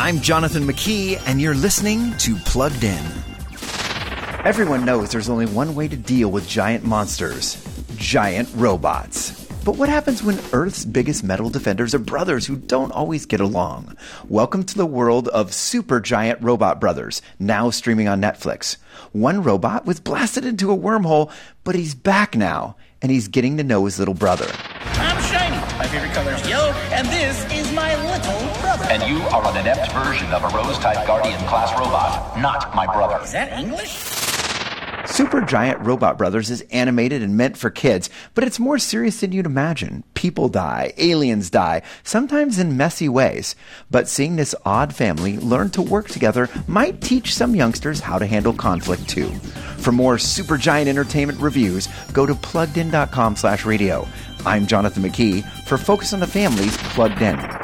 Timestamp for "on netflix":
18.06-18.76